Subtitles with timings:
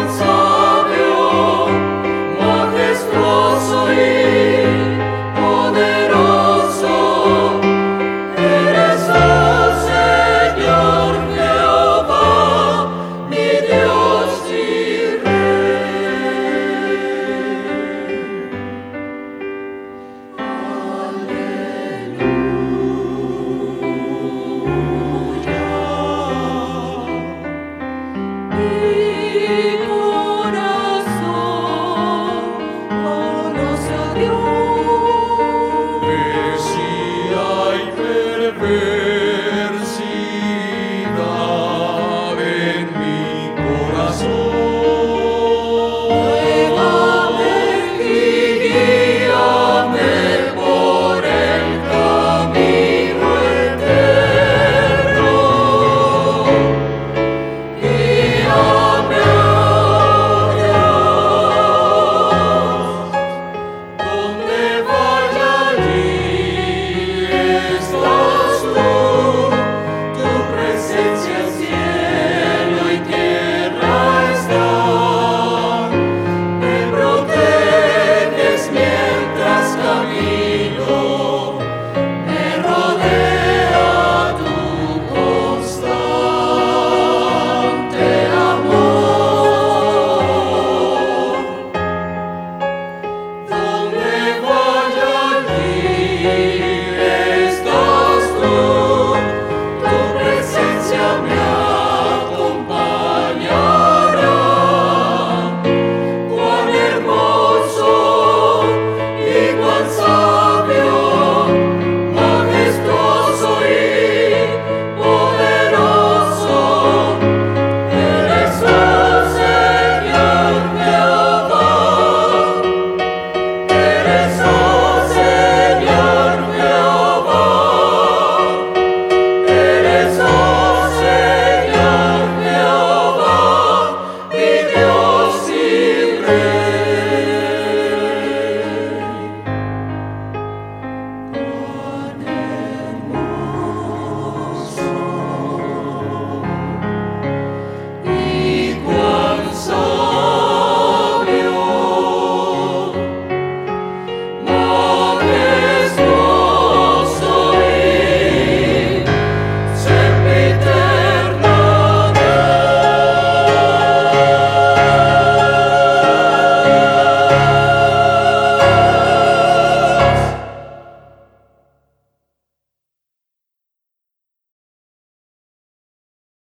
[0.00, 0.39] con